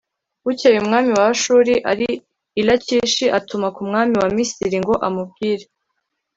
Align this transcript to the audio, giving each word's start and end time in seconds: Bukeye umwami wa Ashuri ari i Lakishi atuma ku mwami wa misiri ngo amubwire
Bukeye 0.45 0.77
umwami 0.83 1.11
wa 1.17 1.25
Ashuri 1.33 1.73
ari 1.91 2.07
i 2.59 2.61
Lakishi 2.67 3.25
atuma 3.37 3.67
ku 3.75 3.81
mwami 3.89 4.15
wa 4.21 4.27
misiri 4.35 4.77
ngo 4.83 4.93
amubwire 5.07 5.65